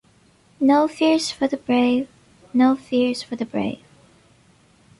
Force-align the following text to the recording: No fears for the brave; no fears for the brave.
No 0.59 0.87
fears 0.87 1.29
for 1.29 1.47
the 1.47 1.57
brave; 1.57 2.09
no 2.55 2.75
fears 2.75 3.21
for 3.21 3.35
the 3.35 3.45
brave. 3.45 3.83